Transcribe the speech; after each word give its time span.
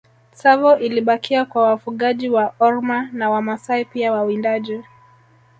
Tsavo 0.31 0.75
ilibakia 0.77 1.45
kwa 1.45 1.63
wafugaji 1.67 2.29
wa 2.29 2.53
Orma 2.59 3.09
na 3.13 3.29
Wamasai 3.29 3.85
pia 3.85 4.11
wawindaji 4.11 4.81